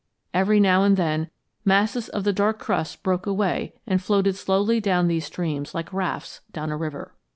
Every 0.33 0.59
now 0.59 0.83
and 0.83 0.97
then 0.97 1.29
masses 1.63 2.09
of 2.09 2.23
the 2.23 2.33
dark 2.33 2.57
crust 2.57 3.03
broke 3.03 3.27
away 3.27 3.75
and 3.85 4.01
floated 4.01 4.35
slowly 4.35 4.79
down 4.79 5.07
these 5.07 5.25
streams 5.27 5.75
like 5.75 5.93
rafts 5.93 6.41
down 6.51 6.71
a 6.71 6.75
river. 6.75 7.13